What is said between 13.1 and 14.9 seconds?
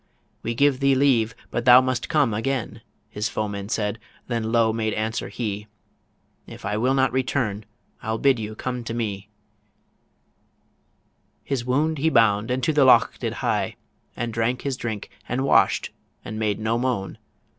did hie, And drank his